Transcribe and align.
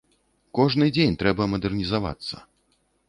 Кожны 0.59 0.87
дзень 0.95 1.13
трэба 1.21 1.47
мадэрнізавацца. 1.53 2.35